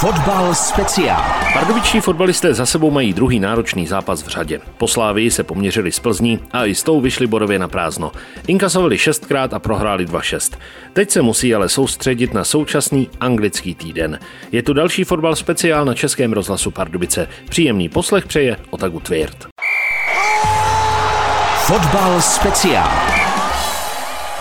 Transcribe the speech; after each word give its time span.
Fotbal 0.00 0.54
speciál. 0.54 1.22
Pardubičtí 1.52 2.00
fotbalisté 2.00 2.54
za 2.54 2.66
sebou 2.66 2.90
mají 2.90 3.12
druhý 3.12 3.40
náročný 3.40 3.86
zápas 3.86 4.22
v 4.22 4.28
řadě. 4.28 4.60
Po 4.76 4.88
Slávii 4.88 5.30
se 5.30 5.44
poměřili 5.44 5.92
s 5.92 6.00
Plzní 6.00 6.40
a 6.52 6.64
i 6.64 6.74
s 6.74 6.82
tou 6.82 7.00
vyšli 7.00 7.26
bodově 7.26 7.58
na 7.58 7.68
prázdno. 7.68 8.12
Inkasovali 8.46 8.98
šestkrát 8.98 9.54
a 9.54 9.58
prohráli 9.58 10.06
2-6. 10.06 10.58
Teď 10.92 11.10
se 11.10 11.22
musí 11.22 11.54
ale 11.54 11.68
soustředit 11.68 12.34
na 12.34 12.44
současný 12.44 13.10
anglický 13.20 13.74
týden. 13.74 14.18
Je 14.52 14.62
tu 14.62 14.72
další 14.72 15.04
fotbal 15.04 15.36
speciál 15.36 15.84
na 15.84 15.94
Českém 15.94 16.32
rozhlasu 16.32 16.70
Pardubice. 16.70 17.28
Příjemný 17.48 17.88
poslech 17.88 18.26
přeje 18.26 18.56
Otagu 18.70 19.00
Tvěrt. 19.00 19.46
Fotbal 21.56 22.20
speciál. 22.20 22.90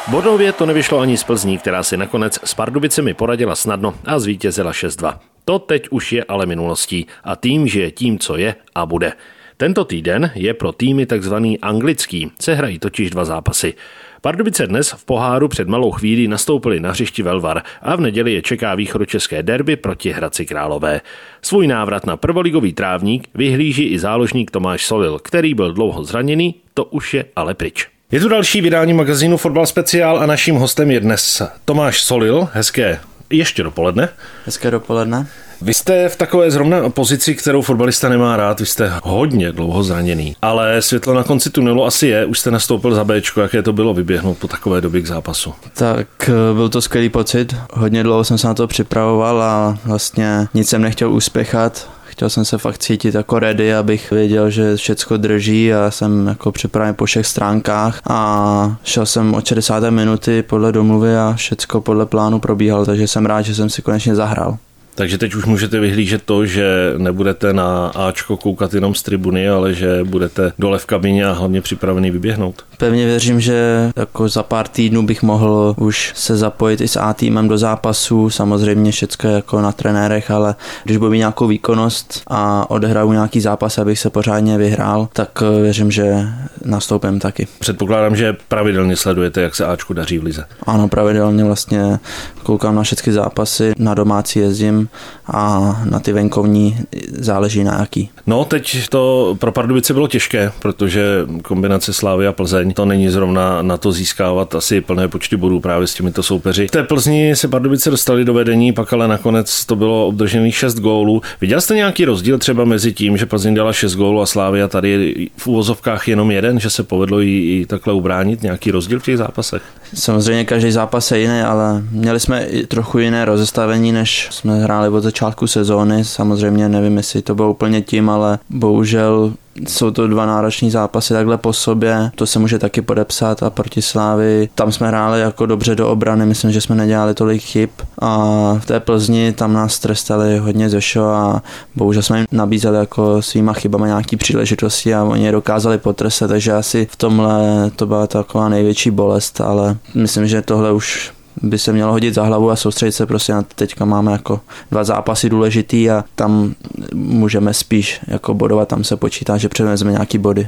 Bodově 0.07 0.51
to 0.51 0.65
nevyšlo 0.65 0.99
ani 0.99 1.17
z 1.17 1.23
Plzní, 1.23 1.57
která 1.57 1.83
si 1.83 1.97
nakonec 1.97 2.39
s 2.43 2.53
Pardubicemi 2.53 3.13
poradila 3.13 3.55
snadno 3.55 3.93
a 4.05 4.19
zvítězila 4.19 4.71
6-2. 4.71 5.17
To 5.47 5.59
teď 5.59 5.87
už 5.91 6.13
je 6.13 6.23
ale 6.23 6.45
minulostí 6.45 7.07
a 7.23 7.35
tým 7.35 7.67
žije 7.67 7.91
tím, 7.91 8.19
co 8.19 8.37
je 8.37 8.55
a 8.75 8.85
bude. 8.85 9.13
Tento 9.57 9.85
týden 9.85 10.31
je 10.35 10.53
pro 10.53 10.71
týmy 10.71 11.05
takzvaný 11.05 11.59
anglický, 11.59 12.31
se 12.39 12.53
hrají 12.53 12.79
totiž 12.79 13.09
dva 13.09 13.25
zápasy. 13.25 13.73
Pardubice 14.21 14.67
dnes 14.67 14.91
v 14.91 15.05
poháru 15.05 15.47
před 15.47 15.67
malou 15.67 15.91
chvílí 15.91 16.27
nastoupili 16.27 16.79
na 16.79 16.91
hřišti 16.91 17.23
Velvar 17.23 17.63
a 17.81 17.95
v 17.95 18.01
neděli 18.01 18.33
je 18.33 18.41
čeká 18.41 18.75
východočeské 18.75 19.43
derby 19.43 19.75
proti 19.75 20.11
Hradci 20.11 20.45
Králové. 20.45 21.01
Svůj 21.41 21.67
návrat 21.67 22.05
na 22.05 22.17
prvoligový 22.17 22.73
trávník 22.73 23.29
vyhlíží 23.35 23.83
i 23.83 23.99
záložník 23.99 24.51
Tomáš 24.51 24.85
Solil, 24.85 25.19
který 25.19 25.53
byl 25.53 25.73
dlouho 25.73 26.03
zraněný, 26.03 26.55
to 26.73 26.85
už 26.85 27.13
je 27.13 27.25
ale 27.35 27.53
pryč. 27.53 27.87
Je 28.11 28.19
tu 28.19 28.29
další 28.29 28.61
vydání 28.61 28.93
magazínu 28.93 29.37
Fotbal 29.37 29.65
Speciál 29.65 30.19
a 30.19 30.25
naším 30.25 30.55
hostem 30.55 30.91
je 30.91 30.99
dnes 30.99 31.41
Tomáš 31.65 32.01
Solil. 32.01 32.47
Hezké 32.53 32.99
ještě 33.29 33.63
dopoledne. 33.63 34.09
Hezké 34.45 34.71
dopoledne. 34.71 35.27
Vy 35.61 35.73
jste 35.73 36.09
v 36.09 36.15
takové 36.15 36.51
zrovna 36.51 36.89
pozici, 36.89 37.35
kterou 37.35 37.61
fotbalista 37.61 38.09
nemá 38.09 38.37
rád, 38.37 38.59
vy 38.59 38.65
jste 38.65 38.93
hodně 39.03 39.51
dlouho 39.51 39.83
zraněný, 39.83 40.35
ale 40.41 40.81
světlo 40.81 41.13
na 41.13 41.23
konci 41.23 41.49
tunelu 41.49 41.85
asi 41.85 42.07
je, 42.07 42.25
už 42.25 42.39
jste 42.39 42.51
nastoupil 42.51 42.95
za 42.95 43.03
Bčko, 43.03 43.41
jaké 43.41 43.61
to 43.61 43.73
bylo 43.73 43.93
vyběhnout 43.93 44.37
po 44.37 44.47
takové 44.47 44.81
době 44.81 45.01
k 45.01 45.07
zápasu? 45.07 45.53
Tak 45.73 46.07
eh, 46.29 46.53
byl 46.53 46.69
to 46.69 46.81
skvělý 46.81 47.09
pocit, 47.09 47.55
hodně 47.73 48.03
dlouho 48.03 48.23
jsem 48.23 48.37
se 48.37 48.47
na 48.47 48.53
to 48.53 48.67
připravoval 48.67 49.43
a 49.43 49.77
vlastně 49.85 50.47
nic 50.53 50.69
jsem 50.69 50.81
nechtěl 50.81 51.13
uspěchat, 51.13 51.89
chtěl 52.17 52.29
jsem 52.29 52.45
se 52.45 52.57
fakt 52.57 52.77
cítit 52.77 53.15
jako 53.15 53.39
ready, 53.39 53.75
abych 53.75 54.11
věděl, 54.11 54.49
že 54.49 54.75
všechno 54.75 55.17
drží 55.17 55.73
a 55.73 55.91
jsem 55.91 56.27
jako 56.27 56.51
připraven 56.51 56.95
po 56.95 57.05
všech 57.05 57.27
stránkách 57.27 58.01
a 58.09 58.77
šel 58.83 59.05
jsem 59.05 59.33
od 59.33 59.45
60. 59.45 59.83
minuty 59.89 60.43
podle 60.43 60.71
domluvy 60.71 61.17
a 61.17 61.33
všechno 61.37 61.81
podle 61.81 62.05
plánu 62.05 62.39
probíhalo, 62.39 62.85
takže 62.85 63.07
jsem 63.07 63.25
rád, 63.25 63.41
že 63.41 63.55
jsem 63.55 63.69
si 63.69 63.81
konečně 63.81 64.15
zahrál. 64.15 64.57
Takže 64.97 65.17
teď 65.17 65.35
už 65.35 65.45
můžete 65.45 65.79
vyhlížet 65.79 66.23
to, 66.25 66.45
že 66.45 66.93
nebudete 66.97 67.53
na 67.53 67.87
Ačko 67.87 68.37
koukat 68.37 68.73
jenom 68.73 68.95
z 68.95 69.03
tribuny, 69.03 69.49
ale 69.49 69.73
že 69.73 70.03
budete 70.03 70.51
dole 70.59 70.77
v 70.77 70.85
kabině 70.85 71.25
a 71.25 71.31
hlavně 71.31 71.61
připravený 71.61 72.11
vyběhnout. 72.11 72.65
Pevně 72.77 73.05
věřím, 73.05 73.39
že 73.39 73.91
jako 73.95 74.29
za 74.29 74.43
pár 74.43 74.67
týdnů 74.67 75.05
bych 75.05 75.23
mohl 75.23 75.75
už 75.77 76.11
se 76.15 76.37
zapojit 76.37 76.81
i 76.81 76.87
s 76.87 76.99
A 76.99 77.13
týmem 77.13 77.47
do 77.47 77.57
zápasu. 77.57 78.29
Samozřejmě 78.29 78.91
všechno 78.91 79.29
jako 79.29 79.61
na 79.61 79.71
trenérech, 79.71 80.31
ale 80.31 80.55
když 80.83 80.97
budu 80.97 81.11
mít 81.11 81.17
nějakou 81.17 81.47
výkonnost 81.47 82.21
a 82.27 82.69
odehraju 82.69 83.11
nějaký 83.11 83.41
zápas, 83.41 83.77
abych 83.77 83.99
se 83.99 84.09
pořádně 84.09 84.57
vyhrál, 84.57 85.09
tak 85.13 85.29
eh, 85.41 85.61
věřím, 85.61 85.91
že 85.91 86.27
nastoupím 86.65 87.19
taky. 87.19 87.47
Předpokládám, 87.59 88.15
že 88.15 88.35
pravidelně 88.47 88.95
sledujete, 88.95 89.41
jak 89.41 89.55
se 89.55 89.65
Ačku 89.65 89.93
daří 89.93 90.19
v 90.19 90.23
lize. 90.23 90.45
Ano, 90.67 90.87
pravidelně 90.87 91.43
vlastně 91.43 91.99
koukám 92.43 92.75
na 92.75 92.83
všechny 92.83 93.13
zápasy, 93.13 93.73
na 93.77 93.93
domácí 93.93 94.39
jezdím 94.39 94.86
a 95.27 95.75
na 95.89 95.99
ty 95.99 96.13
venkovní 96.13 96.77
záleží 97.19 97.63
na 97.63 97.79
jaký. 97.79 98.09
No, 98.27 98.45
teď 98.45 98.89
to 98.89 99.35
pro 99.39 99.51
Pardubice 99.51 99.93
bylo 99.93 100.07
těžké, 100.07 100.51
protože 100.59 101.25
kombinace 101.41 101.93
Slávy 101.93 102.27
a 102.27 102.31
Plzeň 102.31 102.73
to 102.73 102.85
není 102.85 103.09
zrovna 103.09 103.61
na 103.61 103.77
to 103.77 103.91
získávat 103.91 104.55
asi 104.55 104.81
plné 104.81 105.07
počty 105.07 105.37
bodů 105.37 105.59
právě 105.59 105.87
s 105.87 105.93
těmito 105.93 106.23
soupeři. 106.23 106.67
V 106.67 106.71
té 106.71 106.83
Plzni 106.83 107.35
se 107.35 107.47
Pardubice 107.47 107.89
dostali 107.89 108.25
do 108.25 108.33
vedení, 108.33 108.73
pak 108.73 108.93
ale 108.93 109.07
nakonec 109.07 109.65
to 109.65 109.75
bylo 109.75 110.07
obdržených 110.07 110.55
6 110.55 110.79
gólů. 110.79 111.21
Viděl 111.41 111.61
jste 111.61 111.75
nějaký 111.75 112.05
rozdíl 112.05 112.37
třeba 112.37 112.65
mezi 112.65 112.93
tím, 112.93 113.17
že 113.17 113.25
Plzeň 113.25 113.55
dala 113.55 113.73
6 113.73 113.95
gólů 113.95 114.21
a 114.21 114.25
Slávia 114.25 114.67
tady 114.67 115.27
v 115.37 115.47
úvozovkách 115.47 116.07
jenom 116.07 116.31
jeden, 116.31 116.59
že 116.59 116.69
se 116.69 116.83
povedlo 116.83 117.19
jí 117.19 117.61
i 117.61 117.65
takhle 117.65 117.93
ubránit? 117.93 118.43
Nějaký 118.43 118.71
rozdíl 118.71 118.99
v 118.99 119.03
těch 119.03 119.17
zápasech? 119.17 119.61
Samozřejmě 119.93 120.45
každý 120.45 120.71
zápas 120.71 121.11
je 121.11 121.19
jiný, 121.19 121.41
ale 121.41 121.83
měli 121.91 122.19
jsme 122.19 122.45
i 122.45 122.67
trochu 122.67 122.99
jiné 122.99 123.25
rozestavení, 123.25 123.91
než 123.91 124.27
jsme 124.31 124.55
hráli 124.55 124.76
od 124.89 125.01
začátku 125.01 125.47
sezóny. 125.47 126.05
Samozřejmě 126.05 126.69
nevím, 126.69 126.97
jestli 126.97 127.21
to 127.21 127.35
bylo 127.35 127.51
úplně 127.51 127.81
tím, 127.81 128.09
ale 128.09 128.39
bohužel 128.49 129.33
jsou 129.67 129.91
to 129.91 130.07
dva 130.07 130.25
nároční 130.25 130.71
zápasy 130.71 131.13
takhle 131.13 131.37
po 131.37 131.53
sobě, 131.53 132.11
to 132.15 132.25
se 132.25 132.39
může 132.39 132.59
taky 132.59 132.81
podepsat 132.81 133.43
a 133.43 133.49
proti 133.49 133.81
Slávy, 133.81 134.49
tam 134.55 134.71
jsme 134.71 134.87
hráli 134.87 135.19
jako 135.19 135.45
dobře 135.45 135.75
do 135.75 135.89
obrany, 135.89 136.25
myslím, 136.25 136.51
že 136.51 136.61
jsme 136.61 136.75
nedělali 136.75 137.13
tolik 137.13 137.41
chyb. 137.41 137.69
A 138.01 138.17
v 138.59 138.65
té 138.65 138.79
Plzni 138.79 139.33
tam 139.33 139.53
nás 139.53 139.79
trestali 139.79 140.37
hodně 140.37 140.69
ze 140.69 140.79
a 141.01 141.41
bohužel 141.75 142.01
jsme 142.01 142.17
jim 142.17 142.27
nabízeli 142.31 142.77
jako 142.77 143.21
svýma 143.21 143.53
chybama 143.53 143.87
nějaký 143.87 144.17
příležitosti 144.17 144.95
a 144.95 145.03
oni 145.03 145.25
je 145.25 145.31
dokázali 145.31 145.77
potrestat, 145.77 146.29
takže 146.29 146.53
asi 146.53 146.87
v 146.91 146.95
tomhle 146.95 147.71
to 147.75 147.85
byla 147.85 148.07
taková 148.07 148.49
největší 148.49 148.91
bolest, 148.91 149.41
ale 149.41 149.77
myslím, 149.95 150.27
že 150.27 150.41
tohle 150.41 150.71
už 150.71 151.11
by 151.41 151.59
se 151.59 151.73
mělo 151.73 151.91
hodit 151.91 152.13
za 152.13 152.23
hlavu 152.23 152.51
a 152.51 152.55
soustředit 152.55 152.91
se 152.91 153.05
prostě 153.05 153.33
na 153.33 153.41
teďka 153.41 153.85
máme 153.85 154.11
jako 154.11 154.39
dva 154.71 154.83
zápasy 154.83 155.29
důležitý 155.29 155.89
a 155.89 156.03
tam 156.15 156.55
můžeme 156.93 157.53
spíš 157.53 157.99
jako 158.07 158.33
bodovat, 158.33 158.67
tam 158.67 158.83
se 158.83 158.97
počítá, 158.97 159.37
že 159.37 159.49
převezme 159.49 159.91
nějaký 159.91 160.17
body. 160.17 160.47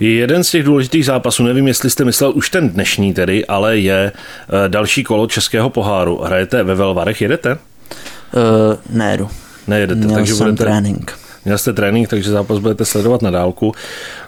Jeden 0.00 0.44
z 0.44 0.50
těch 0.50 0.64
důležitých 0.64 1.04
zápasů, 1.04 1.44
nevím, 1.44 1.68
jestli 1.68 1.90
jste 1.90 2.04
myslel 2.04 2.32
už 2.34 2.50
ten 2.50 2.68
dnešní 2.68 3.14
tedy, 3.14 3.46
ale 3.46 3.78
je 3.78 4.12
eh, 4.12 4.68
další 4.68 5.04
kolo 5.04 5.26
Českého 5.26 5.70
poháru. 5.70 6.18
Hrajete 6.24 6.62
ve 6.62 6.74
Velvarech, 6.74 7.20
jedete? 7.20 7.52
Uh, 7.52 8.96
nejedu. 8.96 9.28
Nejedete, 9.66 10.00
Měl 10.00 10.14
takže 10.14 10.34
jsem 10.34 10.46
budete... 10.46 10.64
trénink. 10.64 11.18
Měl 11.44 11.58
jste 11.58 11.72
trénink, 11.72 12.08
takže 12.08 12.30
zápas 12.30 12.58
budete 12.58 12.84
sledovat 12.84 13.22
na 13.22 13.30
dálku. 13.30 13.72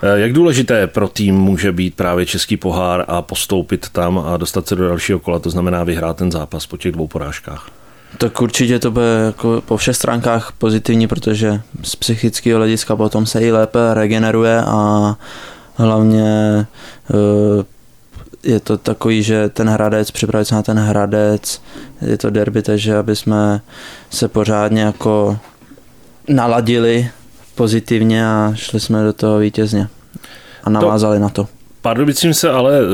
Eh, 0.03 0.21
jak 0.21 0.33
důležité 0.33 0.87
pro 0.87 1.09
tým 1.09 1.35
může 1.35 1.73
být 1.73 1.95
právě 1.95 2.27
český 2.27 2.57
pohár 2.57 3.05
a 3.09 3.23
postoupit 3.23 3.89
tam 3.89 4.19
a 4.19 4.37
dostat 4.37 4.69
se 4.69 4.77
do 4.77 4.89
dalšího 4.89 5.19
kola, 5.19 5.39
to 5.39 5.51
znamená 5.51 5.85
vyhrát 5.85 6.17
ten 6.17 6.33
zápas 6.33 6.67
po 6.67 6.77
těch 6.77 6.93
dvou 6.93 7.09
porážkách? 7.09 7.71
Tak 8.19 8.41
určitě 8.41 8.79
to 8.79 8.91
bude 8.91 9.23
jako 9.27 9.63
po 9.67 9.77
všech 9.77 9.97
stránkách 9.97 10.53
pozitivní, 10.59 11.07
protože 11.07 11.61
z 11.83 11.97
psychického 11.97 12.59
hlediska 12.59 12.97
potom 12.97 13.27
se 13.27 13.41
i 13.41 13.53
lépe 13.53 13.79
regeneruje 13.95 14.63
a 14.67 15.17
hlavně 15.75 16.67
eh, 17.11 17.65
je 18.43 18.61
to 18.61 18.79
takový, 18.79 19.23
že 19.23 19.49
ten 19.49 19.69
Hradec, 19.69 20.11
připravit 20.11 20.45
se 20.45 20.55
na 20.55 20.63
ten 20.63 20.79
Hradec, 20.79 21.63
je 22.03 22.19
to 22.19 22.31
derby, 22.31 22.63
takže 22.63 22.97
aby 22.97 23.17
jsme 23.17 23.61
se 24.11 24.29
pořádně 24.29 24.83
jako 24.83 25.39
naladili 26.29 27.09
pozitivně 27.55 28.27
a 28.27 28.53
šli 28.55 28.81
jsme 28.81 29.05
do 29.05 29.13
toho 29.13 29.39
vítězně 29.39 29.89
a 30.65 30.71
navázali 30.71 31.17
to, 31.17 31.23
na 31.23 31.29
to. 31.29 31.49
Pardubicím 31.83 32.35
se 32.35 32.51
ale 32.51 32.79
eh, 32.79 32.85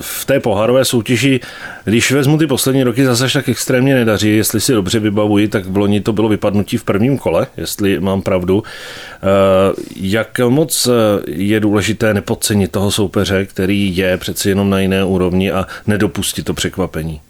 v 0.00 0.24
té 0.24 0.40
pohárové 0.40 0.84
soutěži, 0.84 1.40
když 1.84 2.12
vezmu 2.12 2.38
ty 2.38 2.46
poslední 2.46 2.82
roky, 2.82 3.04
zase 3.04 3.32
tak 3.32 3.48
extrémně 3.48 3.94
nedaří. 3.94 4.36
Jestli 4.36 4.60
si 4.60 4.72
dobře 4.72 4.98
vybavuji, 4.98 5.48
tak 5.48 5.66
v 5.66 5.76
loni 5.76 6.00
to 6.00 6.12
bylo 6.12 6.28
vypadnutí 6.28 6.76
v 6.76 6.84
prvním 6.84 7.18
kole, 7.18 7.46
jestli 7.56 8.00
mám 8.00 8.22
pravdu. 8.22 8.62
Eh, 8.62 9.74
jak 9.96 10.38
moc 10.48 10.86
eh, 10.86 10.90
je 11.26 11.60
důležité 11.60 12.14
nepodcenit 12.14 12.72
toho 12.72 12.90
soupeře, 12.90 13.46
který 13.46 13.96
je 13.96 14.16
přeci 14.16 14.48
jenom 14.48 14.70
na 14.70 14.80
jiné 14.80 15.04
úrovni 15.04 15.52
a 15.52 15.66
nedopustit 15.86 16.46
to 16.46 16.54
překvapení? 16.54 17.20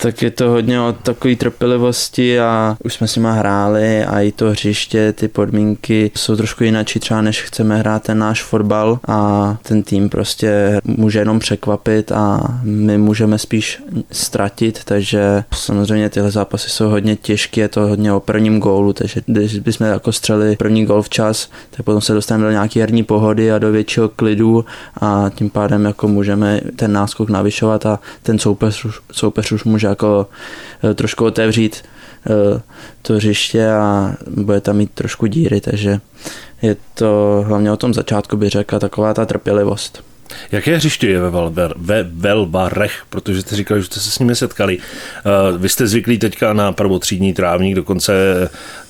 Tak 0.00 0.22
je 0.22 0.30
to 0.30 0.50
hodně 0.50 0.80
o 0.80 0.92
takové 0.92 1.36
trpělivosti 1.36 2.40
a 2.40 2.76
už 2.84 2.94
jsme 2.94 3.08
s 3.08 3.16
nima 3.16 3.32
hráli 3.32 4.04
a 4.04 4.20
i 4.20 4.32
to 4.32 4.50
hřiště, 4.50 5.12
ty 5.12 5.28
podmínky 5.28 6.10
jsou 6.16 6.36
trošku 6.36 6.64
jináčí 6.64 7.00
třeba 7.00 7.22
než 7.22 7.42
chceme 7.42 7.78
hrát 7.78 8.02
ten 8.02 8.18
náš 8.18 8.42
fotbal 8.42 9.00
a 9.08 9.56
ten 9.62 9.82
tým 9.82 10.08
prostě 10.08 10.80
může 10.84 11.18
jenom 11.18 11.38
překvapit 11.38 12.12
a 12.12 12.40
my 12.62 12.98
můžeme 12.98 13.38
spíš 13.38 13.82
ztratit, 14.12 14.80
takže 14.84 15.44
samozřejmě 15.54 16.10
tyhle 16.10 16.30
zápasy 16.30 16.70
jsou 16.70 16.88
hodně 16.88 17.16
těžké, 17.16 17.60
je 17.60 17.68
to 17.68 17.80
hodně 17.80 18.12
o 18.12 18.20
prvním 18.20 18.60
gólu, 18.60 18.92
takže 18.92 19.20
když 19.26 19.58
bychom 19.58 19.86
jako 19.86 20.12
střeli 20.12 20.56
první 20.56 20.86
gól 20.86 21.02
včas, 21.02 21.50
tak 21.70 21.82
potom 21.84 22.00
se 22.00 22.14
dostaneme 22.14 22.44
do 22.44 22.50
nějaké 22.50 22.80
herní 22.80 23.04
pohody 23.04 23.52
a 23.52 23.58
do 23.58 23.72
většího 23.72 24.08
klidu 24.08 24.64
a 25.00 25.30
tím 25.34 25.50
pádem 25.50 25.84
jako 25.84 26.08
můžeme 26.08 26.60
ten 26.76 26.92
náskok 26.92 27.30
navyšovat 27.30 27.86
a 27.86 28.00
ten 28.22 28.38
soupeř, 28.38 28.86
soupeř 29.12 29.52
už 29.52 29.64
může 29.64 29.87
jako 29.88 30.26
eh, 30.84 30.94
trošku 30.94 31.24
otevřít 31.24 31.84
eh, 32.26 32.60
to 33.02 33.14
hřiště 33.14 33.70
a 33.70 34.14
bude 34.26 34.60
tam 34.60 34.76
mít 34.76 34.90
trošku 34.90 35.26
díry, 35.26 35.60
takže 35.60 36.00
je 36.62 36.76
to 36.94 37.44
hlavně 37.46 37.72
o 37.72 37.76
tom 37.76 37.94
začátku, 37.94 38.36
by 38.36 38.48
řekla, 38.48 38.78
taková 38.78 39.14
ta 39.14 39.26
trpělivost. 39.26 40.04
Jaké 40.52 40.76
hřiště 40.76 41.08
je 41.08 41.20
ve, 41.20 41.30
Valver, 41.30 41.74
ve 41.76 42.02
Velvarech, 42.02 43.02
protože 43.10 43.42
jste 43.42 43.56
říkali, 43.56 43.80
že 43.80 43.86
jste 43.86 44.00
se 44.00 44.10
s 44.10 44.18
nimi 44.18 44.36
setkali. 44.36 44.78
Uh, 44.78 45.58
vy 45.58 45.68
jste 45.68 45.86
zvyklí 45.86 46.18
teďka 46.18 46.52
na 46.52 46.72
prvotřídní 46.72 47.32
trávník, 47.32 47.74
dokonce 47.74 48.12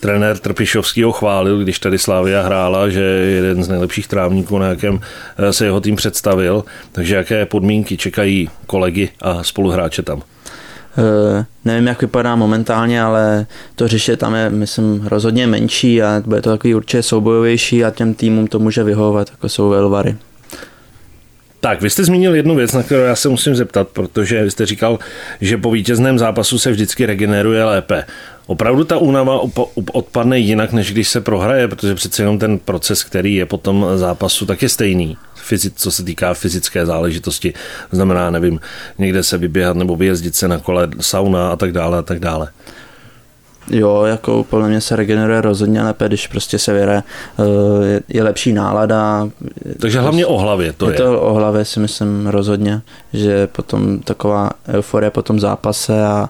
trenér 0.01 0.39
Trpišovský 0.39 1.03
ho 1.03 1.13
chválil, 1.13 1.59
když 1.59 1.79
tady 1.79 1.99
Slávia 1.99 2.43
hrála, 2.43 2.89
že 2.89 3.01
je 3.01 3.31
jeden 3.31 3.65
z 3.65 3.69
nejlepších 3.69 4.07
trávníků, 4.07 4.59
na 4.59 4.67
jakém 4.67 5.01
se 5.51 5.65
jeho 5.65 5.81
tým 5.81 5.97
představil. 5.97 6.65
Takže 6.93 7.17
jaké 7.17 7.47
podmínky 7.47 7.97
čekají 7.97 8.51
kolegy 8.67 9.11
a 9.21 9.43
spoluhráče 9.43 10.03
tam? 10.03 10.23
Uh, 10.99 11.45
nevím, 11.65 11.87
jak 11.87 12.01
vypadá 12.01 12.37
momentálně, 12.37 13.03
ale 13.03 13.47
to 13.75 13.89
řeště 13.89 14.17
tam 14.17 14.35
je, 14.35 14.51
myslím, 14.51 15.07
rozhodně 15.07 15.47
menší 15.47 16.03
a 16.03 16.23
bude 16.27 16.43
to 16.43 16.51
takový 16.51 16.75
určitě 16.75 17.03
soubojovější 17.03 17.85
a 17.85 17.91
těm 17.91 18.15
týmům 18.15 18.47
to 18.47 18.59
může 18.59 18.85
vyhovovat, 18.85 19.31
jako 19.31 19.49
jsou 19.49 19.69
Velvary. 19.69 20.17
Tak, 21.61 21.83
vy 21.83 21.91
jste 21.91 22.05
zmínil 22.05 22.35
jednu 22.35 22.55
věc, 22.55 22.73
na 22.73 22.83
kterou 22.83 23.03
já 23.03 23.17
se 23.17 23.29
musím 23.29 23.55
zeptat, 23.55 23.89
protože 23.89 24.45
vy 24.45 24.51
jste 24.51 24.67
říkal, 24.67 24.99
že 25.41 25.57
po 25.57 25.71
vítězném 25.71 26.19
zápasu 26.19 26.59
se 26.59 26.71
vždycky 26.71 27.07
regeneruje 27.07 27.65
lépe. 27.65 28.05
Opravdu 28.47 28.85
ta 28.85 28.99
únava 28.99 29.41
odpadne 29.93 30.39
jinak, 30.39 30.73
než 30.73 30.93
když 30.93 31.09
se 31.09 31.21
prohraje, 31.21 31.69
protože 31.69 31.95
přece 31.95 32.23
jenom 32.23 32.39
ten 32.39 32.59
proces, 32.59 33.05
který 33.05 33.35
je 33.35 33.47
po 33.47 33.59
tom 33.59 33.87
zápasu, 33.95 34.47
tak 34.47 34.63
je 34.63 34.69
stejný, 34.69 35.17
co 35.75 35.91
se 35.91 36.05
týká 36.05 36.35
fyzické 36.35 36.87
záležitosti. 36.87 37.55
Znamená, 37.93 38.31
nevím, 38.31 38.61
někde 38.99 39.23
se 39.23 39.39
vyběhat 39.39 39.77
nebo 39.77 39.97
vyjezdit 39.97 40.35
se 40.35 40.49
na 40.49 40.59
kole, 40.59 40.89
sauna 41.01 41.53
a 41.53 41.57
tak 41.57 41.73
dále 41.73 41.99
a 41.99 42.03
tak 42.03 42.19
dále. 42.19 42.49
Jo, 43.71 44.03
jako 44.03 44.45
podle 44.51 44.69
mě 44.69 44.81
se 44.81 44.97
regeneruje 44.97 45.41
rozhodně 45.41 45.83
lépe, 45.83 46.09
když 46.09 46.27
prostě 46.27 46.59
se 46.59 46.73
vyhraje, 46.73 47.03
eh, 47.39 47.87
je, 47.87 48.01
je 48.09 48.23
lepší 48.23 48.53
nálada. 48.53 49.29
Takže 49.81 50.01
hlavně 50.01 50.27
o 50.27 50.39
hlavě 50.39 50.73
to 50.73 50.91
je. 50.91 50.95
Je 50.95 50.99
to 50.99 51.21
o 51.21 51.35
hlavě 51.35 51.65
si 51.65 51.81
myslím 51.81 52.27
rozhodně, 52.27 52.81
že 53.13 53.47
potom 53.47 53.99
taková 53.99 54.51
euforie 54.69 55.11
po 55.11 55.23
tom 55.23 55.41
zápase 55.41 56.07
a 56.07 56.29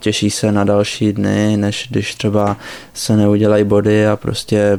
těší 0.00 0.30
se 0.30 0.52
na 0.52 0.64
další 0.64 1.12
dny, 1.12 1.56
než 1.56 1.86
když 1.90 2.14
třeba 2.14 2.56
se 2.94 3.16
neudělají 3.16 3.64
body 3.64 4.06
a 4.06 4.16
prostě 4.16 4.78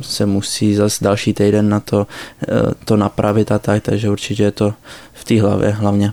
se 0.00 0.26
musí 0.26 0.74
zase 0.74 1.04
další 1.04 1.34
týden 1.34 1.68
na 1.68 1.80
to, 1.80 2.06
eh, 2.42 2.46
to 2.84 2.96
napravit 2.96 3.52
a 3.52 3.58
tak, 3.58 3.82
takže 3.82 4.10
určitě 4.10 4.42
je 4.42 4.50
to 4.50 4.74
v 5.12 5.24
té 5.24 5.40
hlavě 5.40 5.70
hlavně. 5.70 6.12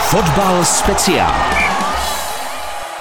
Fotbal 0.00 0.64
speciál. 0.64 1.34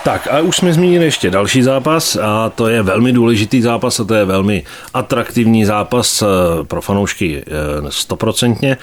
Tak 0.03 0.27
a 0.31 0.39
už 0.39 0.57
jsme 0.57 0.73
zmínili 0.73 1.05
ještě 1.05 1.29
další 1.29 1.61
zápas 1.61 2.15
a 2.15 2.49
to 2.49 2.67
je 2.67 2.81
velmi 2.81 3.11
důležitý 3.11 3.61
zápas 3.61 3.99
a 3.99 4.03
to 4.03 4.13
je 4.13 4.25
velmi 4.25 4.63
atraktivní 4.93 5.65
zápas 5.65 6.21
eh, 6.21 6.25
pro 6.63 6.81
fanoušky 6.81 7.43
eh, 7.47 7.51
stoprocentně. 7.89 8.77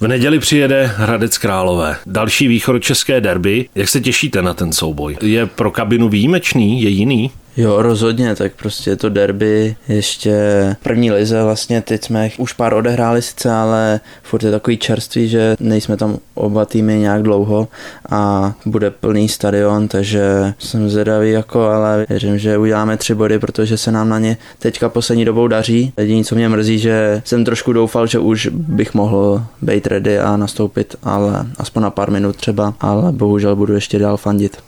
V 0.00 0.08
neděli 0.08 0.38
přijede 0.38 0.92
Hradec 0.96 1.38
Králové. 1.38 1.96
Další 2.06 2.48
východ 2.48 2.78
české 2.78 3.20
derby. 3.20 3.68
Jak 3.74 3.88
se 3.88 4.00
těšíte 4.00 4.42
na 4.42 4.54
ten 4.54 4.72
souboj? 4.72 5.16
Je 5.22 5.46
pro 5.46 5.70
kabinu 5.70 6.08
výjimečný? 6.08 6.82
Je 6.82 6.88
jiný? 6.88 7.30
Jo, 7.58 7.82
rozhodně, 7.82 8.34
tak 8.34 8.52
prostě 8.52 8.96
to 8.96 9.08
derby, 9.08 9.76
ještě 9.88 10.36
první 10.82 11.10
lize 11.10 11.42
vlastně, 11.42 11.82
teď 11.82 12.04
jsme 12.04 12.30
už 12.38 12.52
pár 12.52 12.74
odehráli 12.74 13.22
sice, 13.22 13.52
ale 13.52 14.00
furt 14.22 14.42
je 14.42 14.50
takový 14.50 14.76
čerstvý, 14.76 15.28
že 15.28 15.56
nejsme 15.60 15.96
tam 15.96 16.18
oba 16.34 16.64
týmy 16.64 16.98
nějak 16.98 17.22
dlouho 17.22 17.68
a 18.10 18.52
bude 18.66 18.90
plný 18.90 19.28
stadion, 19.28 19.88
takže 19.88 20.54
jsem 20.58 20.90
zvědavý 20.90 21.30
jako, 21.30 21.62
ale 21.62 22.06
věřím, 22.08 22.38
že 22.38 22.58
uděláme 22.58 22.96
tři 22.96 23.14
body, 23.14 23.38
protože 23.38 23.76
se 23.76 23.92
nám 23.92 24.08
na 24.08 24.18
ně 24.18 24.36
teďka 24.58 24.88
poslední 24.88 25.24
dobou 25.24 25.48
daří. 25.48 25.92
Jediné, 25.96 26.24
co 26.24 26.34
mě 26.34 26.48
mrzí, 26.48 26.78
že 26.78 27.22
jsem 27.24 27.44
trošku 27.44 27.72
doufal, 27.72 28.06
že 28.06 28.18
už 28.18 28.48
bych 28.52 28.94
mohl 28.94 29.42
být 29.62 29.86
ready 29.86 30.18
a 30.18 30.36
nastoupit, 30.36 30.96
ale 31.02 31.46
aspoň 31.58 31.82
na 31.82 31.90
pár 31.90 32.10
minut 32.10 32.36
třeba, 32.36 32.74
ale 32.80 33.12
bohužel 33.12 33.56
budu 33.56 33.74
ještě 33.74 33.98
dál 33.98 34.16
fandit. 34.16 34.67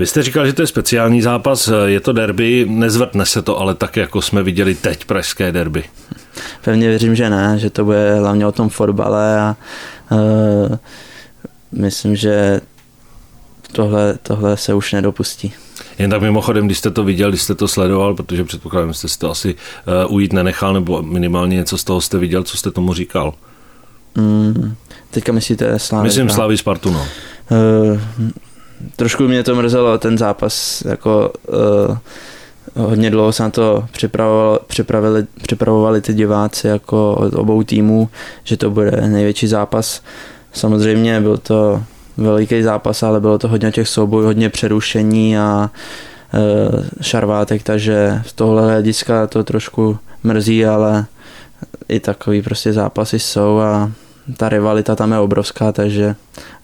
Vy 0.00 0.06
jste 0.06 0.22
říkal, 0.22 0.46
že 0.46 0.52
to 0.52 0.62
je 0.62 0.66
speciální 0.66 1.22
zápas, 1.22 1.70
je 1.86 2.00
to 2.00 2.12
derby, 2.12 2.66
nezvrtne 2.68 3.26
se 3.26 3.42
to, 3.42 3.58
ale 3.58 3.74
tak, 3.74 3.96
jako 3.96 4.22
jsme 4.22 4.42
viděli 4.42 4.74
teď 4.74 5.04
pražské 5.04 5.52
derby. 5.52 5.84
Pevně 6.64 6.88
věřím, 6.88 7.14
že 7.14 7.30
ne, 7.30 7.58
že 7.58 7.70
to 7.70 7.84
bude 7.84 8.14
hlavně 8.14 8.46
o 8.46 8.52
tom 8.52 8.68
fotbale 8.68 9.40
a 9.40 9.56
uh, 10.10 10.76
myslím, 11.72 12.16
že 12.16 12.60
tohle, 13.72 14.18
tohle 14.22 14.56
se 14.56 14.74
už 14.74 14.92
nedopustí. 14.92 15.52
Jen 15.98 16.10
tak 16.10 16.22
mimochodem, 16.22 16.66
když 16.66 16.78
jste 16.78 16.90
to 16.90 17.04
viděl, 17.04 17.28
když 17.28 17.42
jste 17.42 17.54
to 17.54 17.68
sledoval, 17.68 18.14
protože 18.14 18.44
předpokládám, 18.44 18.92
že 18.92 18.98
jste 18.98 19.08
si 19.08 19.18
to 19.18 19.30
asi 19.30 19.54
uh, 20.06 20.14
ujít 20.14 20.32
nenechal, 20.32 20.72
nebo 20.72 21.02
minimálně 21.02 21.56
něco 21.56 21.78
z 21.78 21.84
toho 21.84 22.00
jste 22.00 22.18
viděl, 22.18 22.42
co 22.42 22.56
jste 22.56 22.70
tomu 22.70 22.94
říkal? 22.94 23.34
Mm, 24.14 24.74
teďka 25.10 25.32
myslíte 25.32 25.78
Slávy? 25.78 26.04
Myslím 26.04 26.30
Slávy 26.30 26.56
Spartu, 26.56 26.90
no. 26.90 27.06
Uh, 27.50 28.00
trošku 28.96 29.28
mě 29.28 29.42
to 29.42 29.54
mrzelo, 29.54 29.98
ten 29.98 30.18
zápas, 30.18 30.82
jako 30.88 31.32
uh, 31.48 31.96
hodně 32.84 33.10
dlouho 33.10 33.32
se 33.32 33.42
na 33.42 33.50
to 33.50 33.84
připravovali, 34.66 35.26
připravovali 35.42 36.00
ty 36.00 36.14
diváci 36.14 36.66
jako 36.66 37.14
od 37.14 37.34
obou 37.34 37.62
týmů, 37.62 38.08
že 38.44 38.56
to 38.56 38.70
bude 38.70 38.90
největší 38.90 39.46
zápas. 39.46 40.02
Samozřejmě 40.52 41.20
byl 41.20 41.38
to 41.38 41.82
veliký 42.16 42.62
zápas, 42.62 43.02
ale 43.02 43.20
bylo 43.20 43.38
to 43.38 43.48
hodně 43.48 43.72
těch 43.72 43.88
soubojů, 43.88 44.26
hodně 44.26 44.48
přerušení 44.48 45.38
a 45.38 45.70
uh, 46.34 46.84
šarvátek, 47.00 47.62
takže 47.62 48.22
z 48.26 48.32
tohle 48.32 48.62
hlediska 48.62 49.26
to 49.26 49.44
trošku 49.44 49.98
mrzí, 50.24 50.66
ale 50.66 51.06
i 51.88 52.00
takový 52.00 52.42
prostě 52.42 52.72
zápasy 52.72 53.18
jsou 53.18 53.58
a 53.58 53.90
ta 54.36 54.48
rivalita 54.48 54.96
tam 54.96 55.12
je 55.12 55.18
obrovská, 55.18 55.72
takže 55.72 56.14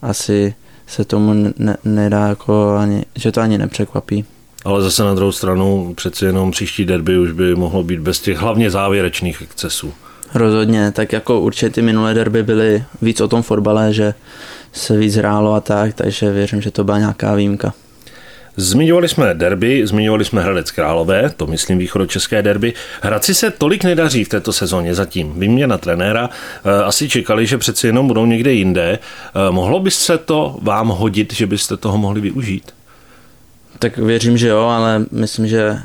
asi 0.03 0.55
se 0.87 1.05
tomu 1.05 1.53
ne, 1.59 1.77
nedá 1.85 2.27
jako 2.27 2.77
ani, 2.77 3.05
že 3.15 3.33
to 3.33 3.41
ani 3.41 3.59
nepřekvapí. 3.59 4.25
Ale 4.65 4.83
zase 4.83 5.05
na 5.05 5.15
druhou 5.15 5.33
stranu 5.33 5.95
přeci 5.97 6.25
jenom 6.25 6.51
příští 6.51 6.85
derby 6.85 7.19
už 7.19 7.33
by 7.33 7.55
mohlo 7.55 7.83
být 7.83 8.01
bez 8.01 8.21
těch 8.21 8.39
hlavně 8.39 8.71
závěrečných 8.71 9.43
excesů. 9.43 9.93
Rozhodně, 10.35 10.93
tak 10.93 11.13
jako 11.13 11.41
určitě 11.41 11.71
ty 11.71 11.83
minulé 11.83 12.15
derby 12.15 12.43
byly 12.43 12.85
víc 13.03 13.21
o 13.21 13.29
tom 13.29 13.43
fotbale, 13.43 13.93
že 13.93 14.15
se 14.73 14.97
víc 14.97 15.15
hrálo 15.15 15.55
a 15.55 15.61
tak, 15.61 15.95
takže 15.95 16.33
věřím, 16.33 16.61
že 16.61 16.71
to 16.71 16.85
byla 16.85 16.99
nějaká 16.99 17.35
výjimka. 17.35 17.75
Zmiňovali 18.57 19.09
jsme 19.09 19.35
derby, 19.35 19.87
zmiňovali 19.87 20.25
jsme 20.25 20.43
Hradec 20.43 20.71
Králové, 20.71 21.31
to 21.37 21.47
myslím 21.47 21.79
východočeské 21.79 22.43
derby. 22.43 22.75
Hradci 23.03 23.35
se 23.35 23.51
tolik 23.51 23.85
nedaří 23.85 24.25
v 24.25 24.29
této 24.29 24.53
sezóně 24.53 24.95
zatím. 24.95 25.41
Výměna 25.41 25.79
trenéra, 25.79 26.31
eh, 26.65 26.85
asi 26.85 27.09
čekali, 27.09 27.47
že 27.47 27.59
přeci 27.59 27.87
jenom 27.87 28.07
budou 28.07 28.27
někde 28.27 28.53
jinde. 28.53 28.99
Eh, 28.99 29.51
mohlo 29.51 29.81
by 29.81 29.91
se 29.91 30.19
to 30.19 30.59
vám 30.63 30.89
hodit, 30.89 31.33
že 31.33 31.47
byste 31.47 31.77
toho 31.77 31.99
mohli 31.99 32.21
využít? 32.21 32.73
Tak 33.79 33.99
věřím, 33.99 34.39
že 34.39 34.49
jo, 34.49 34.59
ale 34.59 35.05
myslím, 35.11 35.47
že 35.47 35.79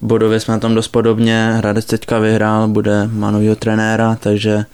bodově 0.00 0.40
jsme 0.40 0.54
na 0.54 0.60
tom 0.60 0.74
dost 0.74 0.88
podobně. 0.88 1.52
Hradec 1.56 1.84
teďka 1.84 2.18
vyhrál, 2.18 2.68
bude 2.68 3.08
má 3.12 3.30
novýho 3.30 3.56
trenéra, 3.56 4.16
takže 4.20 4.64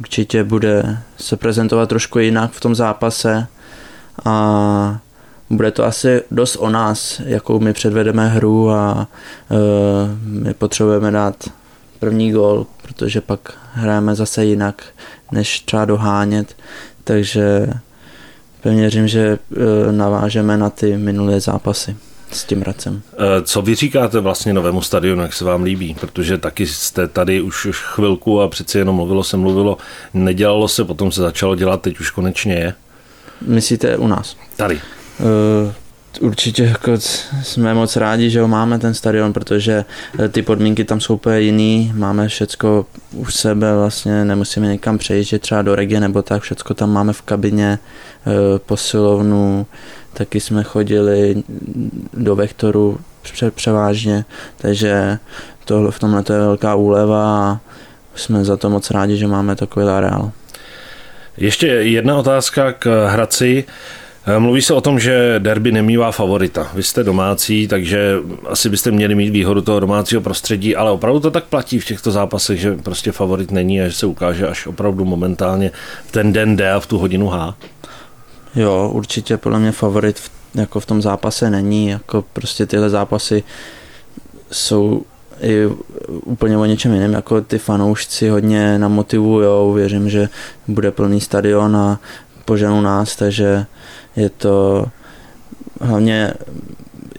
určitě 0.00 0.44
bude 0.44 0.98
se 1.16 1.36
prezentovat 1.36 1.88
trošku 1.88 2.18
jinak 2.18 2.52
v 2.52 2.60
tom 2.60 2.74
zápase 2.74 3.46
a 4.24 4.98
bude 5.52 5.70
to 5.70 5.84
asi 5.84 6.22
dost 6.30 6.56
o 6.56 6.70
nás, 6.70 7.20
jakou 7.24 7.60
my 7.60 7.72
předvedeme 7.72 8.28
hru 8.28 8.70
a 8.70 9.08
uh, 9.48 9.58
my 10.24 10.54
potřebujeme 10.54 11.10
dát 11.10 11.50
první 11.98 12.32
gol, 12.32 12.66
protože 12.82 13.20
pak 13.20 13.52
hrajeme 13.72 14.14
zase 14.14 14.44
jinak, 14.44 14.82
než 15.32 15.60
třeba 15.60 15.84
dohánět, 15.84 16.56
takže 17.04 17.66
pevně 18.60 18.80
věřím, 18.80 19.08
že 19.08 19.38
uh, 19.50 19.92
navážeme 19.92 20.56
na 20.56 20.70
ty 20.70 20.96
minulé 20.96 21.40
zápasy 21.40 21.96
s 22.30 22.44
tím 22.44 22.60
Hradcem. 22.60 23.02
E, 23.18 23.42
co 23.42 23.62
vy 23.62 23.74
říkáte 23.74 24.20
vlastně 24.20 24.52
novému 24.52 24.82
stadionu, 24.82 25.22
jak 25.22 25.32
se 25.32 25.44
vám 25.44 25.62
líbí? 25.62 25.96
Protože 26.00 26.38
taky 26.38 26.66
jste 26.66 27.08
tady 27.08 27.40
už, 27.40 27.66
už 27.66 27.82
chvilku 27.82 28.40
a 28.40 28.48
přeci 28.48 28.78
jenom 28.78 28.96
mluvilo 28.96 29.24
se, 29.24 29.36
mluvilo, 29.36 29.76
nedělalo 30.14 30.68
se, 30.68 30.84
potom 30.84 31.12
se 31.12 31.20
začalo 31.20 31.54
dělat, 31.54 31.82
teď 31.82 32.00
už 32.00 32.10
konečně 32.10 32.54
je. 32.54 32.74
Myslíte 33.46 33.96
u 33.96 34.06
nás? 34.06 34.36
Tady. 34.56 34.80
Uh, 35.20 35.72
určitě 36.20 36.64
jako 36.64 36.92
jsme 37.42 37.74
moc 37.74 37.96
rádi, 37.96 38.30
že 38.30 38.40
ho 38.40 38.48
máme 38.48 38.78
ten 38.78 38.94
stadion, 38.94 39.32
protože 39.32 39.84
eh, 40.18 40.28
ty 40.28 40.42
podmínky 40.42 40.84
tam 40.84 41.00
jsou 41.00 41.14
úplně 41.14 41.40
jiný, 41.40 41.92
máme 41.94 42.28
všecko 42.28 42.86
u 43.12 43.26
sebe, 43.26 43.76
vlastně 43.76 44.24
nemusíme 44.24 44.66
někam 44.66 44.98
přejít, 44.98 45.38
třeba 45.38 45.62
do 45.62 45.74
regie 45.74 46.00
nebo 46.00 46.22
tak, 46.22 46.42
všecko 46.42 46.74
tam 46.74 46.92
máme 46.92 47.12
v 47.12 47.22
kabině, 47.22 47.78
eh, 47.78 48.58
posilovnu, 48.58 49.66
taky 50.14 50.40
jsme 50.40 50.62
chodili 50.62 51.42
do 52.14 52.36
vektoru 52.36 52.98
převážně, 53.54 54.24
takže 54.56 55.18
to, 55.64 55.90
v 55.90 55.98
tomhle 55.98 56.22
to 56.22 56.32
je 56.32 56.38
velká 56.38 56.74
úleva 56.74 57.24
a 57.24 57.60
jsme 58.14 58.44
za 58.44 58.56
to 58.56 58.70
moc 58.70 58.90
rádi, 58.90 59.16
že 59.16 59.26
máme 59.26 59.56
takový 59.56 59.86
areál. 59.86 60.32
Ještě 61.36 61.66
jedna 61.66 62.16
otázka 62.16 62.72
k 62.72 63.08
Hradci. 63.08 63.64
Eh, 63.68 64.01
mluví 64.38 64.62
se 64.62 64.74
o 64.74 64.80
tom, 64.80 64.98
že 64.98 65.34
derby 65.38 65.72
nemývá 65.72 66.12
favorita. 66.12 66.70
Vy 66.74 66.82
jste 66.82 67.04
domácí, 67.04 67.68
takže 67.68 68.16
asi 68.46 68.68
byste 68.68 68.90
měli 68.90 69.14
mít 69.14 69.30
výhodu 69.30 69.62
toho 69.62 69.80
domácího 69.80 70.20
prostředí, 70.20 70.76
ale 70.76 70.90
opravdu 70.90 71.20
to 71.20 71.30
tak 71.30 71.44
platí 71.44 71.80
v 71.80 71.84
těchto 71.84 72.10
zápasech, 72.10 72.60
že 72.60 72.76
prostě 72.76 73.12
favorit 73.12 73.50
není 73.50 73.80
a 73.80 73.88
že 73.88 73.94
se 73.94 74.06
ukáže 74.06 74.48
až 74.48 74.66
opravdu 74.66 75.04
momentálně 75.04 75.70
v 76.06 76.12
ten 76.12 76.32
den 76.32 76.56
D 76.56 76.72
a 76.72 76.80
v 76.80 76.86
tu 76.86 76.98
hodinu 76.98 77.28
H? 77.28 77.54
Jo, 78.54 78.90
určitě 78.92 79.36
podle 79.36 79.58
mě 79.58 79.72
favorit 79.72 80.18
v, 80.18 80.30
jako 80.54 80.80
v 80.80 80.86
tom 80.86 81.02
zápase 81.02 81.50
není, 81.50 81.88
jako 81.88 82.24
prostě 82.32 82.66
tyhle 82.66 82.90
zápasy 82.90 83.42
jsou 84.50 85.02
i 85.40 85.66
úplně 86.24 86.56
o 86.56 86.64
něčem 86.64 86.92
jiném, 86.92 87.12
jako 87.12 87.40
ty 87.40 87.58
fanoušci 87.58 88.28
hodně 88.28 88.78
namotivujou, 88.78 89.72
věřím, 89.72 90.10
že 90.10 90.28
bude 90.68 90.90
plný 90.90 91.20
stadion 91.20 91.76
a 91.76 92.00
poženou 92.44 92.80
nás, 92.80 93.16
takže 93.16 93.66
je 94.16 94.30
to 94.30 94.86
hlavně 95.80 96.32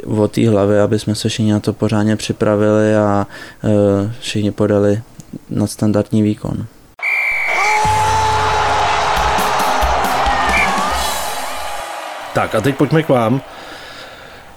o 0.06 0.28
té 0.28 0.50
hlavě, 0.50 0.82
aby 0.82 1.00
jsme 1.00 1.16
se 1.16 1.30
všichni 1.30 1.52
na 1.52 1.60
to 1.60 1.74
pořádně 1.74 2.16
připravili 2.16 2.96
a 2.96 3.28
uh, 3.64 3.72
všichni 4.20 4.52
podali 4.52 5.02
nadstandardní 5.50 6.22
výkon. 6.22 6.66
Tak 12.34 12.56
a 12.56 12.62
teď 12.62 12.76
pojďme 12.76 13.04
k 13.04 13.10
vám. 13.10 13.42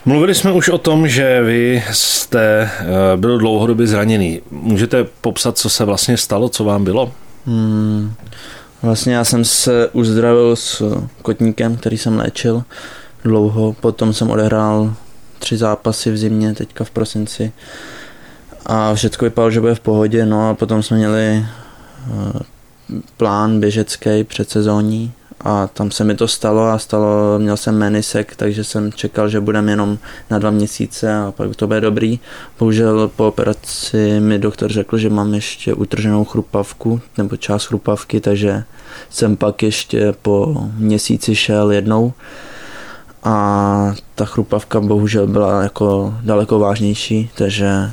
Mluvili 0.05 0.35
jsme 0.35 0.53
už 0.53 0.69
o 0.69 0.79
tom, 0.79 1.09
že 1.09 1.43
vy 1.43 1.85
jste 1.93 2.71
eh, 2.81 3.17
byl 3.17 3.39
dlouhodobě 3.39 3.87
zraněný. 3.87 4.41
Můžete 4.51 5.05
popsat, 5.05 5.59
co 5.59 5.71
se 5.71 5.85
vlastně 5.85 6.17
stalo, 6.17 6.49
co 6.49 6.65
vám 6.65 6.85
bylo? 6.85 7.13
Hmm, 7.47 8.15
vlastně 8.87 9.15
já 9.15 9.25
jsem 9.25 9.45
se 9.45 9.89
uzdravil 9.89 10.57
s 10.57 10.83
kotníkem, 11.23 11.77
který 11.77 11.99
jsem 11.99 12.19
léčil 12.19 12.63
dlouho. 13.25 13.73
Potom 13.73 14.13
jsem 14.13 14.31
odehrál 14.31 14.95
tři 15.39 15.57
zápasy 15.57 16.11
v 16.11 16.19
zimě, 16.19 16.55
teďka 16.55 16.85
v 16.85 16.91
prosinci. 16.91 17.53
A 18.67 18.95
všechno 18.95 19.25
vypadalo, 19.25 19.51
že 19.51 19.61
bude 19.61 19.75
v 19.75 19.81
pohodě. 19.81 20.27
No 20.27 20.49
a 20.49 20.55
potom 20.55 20.83
jsme 20.83 20.97
měli 20.97 21.25
eh, 21.25 22.41
plán 23.17 23.61
běžecký 23.61 24.25
předsezónní 24.25 25.13
a 25.47 25.67
tam 25.67 25.91
se 25.91 26.05
mi 26.05 26.15
to 26.15 26.29
stalo 26.29 26.67
a 26.67 26.79
stalo, 26.79 27.39
měl 27.39 27.57
jsem 27.57 27.79
menisek, 27.79 28.37
takže 28.37 28.65
jsem 28.65 28.93
čekal, 28.93 29.29
že 29.29 29.41
budem 29.41 29.69
jenom 29.69 29.99
na 30.31 30.39
dva 30.39 30.51
měsíce 30.51 31.17
a 31.17 31.33
pak 31.37 31.57
to 31.57 31.67
bude 31.67 31.81
dobrý. 31.81 32.21
Bohužel 32.59 33.11
po 33.17 33.29
operaci 33.29 34.21
mi 34.21 34.39
doktor 34.39 34.73
řekl, 34.73 34.99
že 34.99 35.11
mám 35.11 35.35
ještě 35.35 35.75
utrženou 35.75 36.25
chrupavku 36.25 37.01
nebo 37.19 37.37
část 37.37 37.67
chrupavky, 37.67 38.21
takže 38.21 38.65
jsem 39.11 39.37
pak 39.37 39.63
ještě 39.63 40.15
po 40.23 40.69
měsíci 40.77 41.35
šel 41.35 41.73
jednou 41.73 42.13
a 43.23 43.95
ta 44.15 44.25
chrupavka 44.25 44.81
bohužel 44.81 45.27
byla 45.27 45.63
jako 45.63 46.15
daleko 46.23 46.59
vážnější, 46.59 47.31
takže 47.35 47.91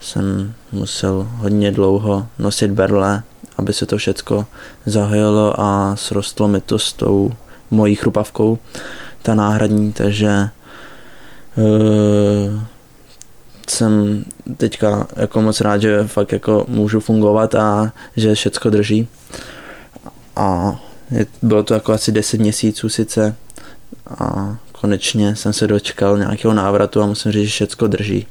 jsem 0.00 0.54
musel 0.72 1.28
hodně 1.36 1.72
dlouho 1.72 2.26
nosit 2.38 2.70
berle 2.70 3.22
aby 3.56 3.72
se 3.72 3.86
to 3.86 3.96
všecko 3.96 4.46
zahojilo 4.86 5.60
a 5.60 5.96
srostlo 5.96 6.48
mi 6.48 6.60
to 6.60 6.78
s 6.78 6.92
tou 6.92 7.32
mojí 7.70 7.94
chrupavkou, 7.94 8.58
ta 9.22 9.34
náhradní, 9.34 9.92
takže 9.92 10.48
uh, 11.56 12.62
jsem 13.68 14.24
teďka 14.56 15.06
jako 15.16 15.42
moc 15.42 15.60
rád, 15.60 15.82
že 15.82 16.06
fakt 16.06 16.32
jako 16.32 16.64
můžu 16.68 17.00
fungovat 17.00 17.54
a 17.54 17.92
že 18.16 18.34
všecko 18.34 18.70
drží. 18.70 19.08
A 20.36 20.80
je, 21.10 21.26
bylo 21.42 21.62
to 21.62 21.74
jako 21.74 21.92
asi 21.92 22.12
10 22.12 22.40
měsíců 22.40 22.88
sice 22.88 23.36
a 24.18 24.56
konečně 24.72 25.36
jsem 25.36 25.52
se 25.52 25.66
dočkal 25.66 26.18
nějakého 26.18 26.54
návratu 26.54 27.02
a 27.02 27.06
musím 27.06 27.32
říct, 27.32 27.42
že 27.42 27.50
všecko 27.50 27.86
drží 27.86 28.26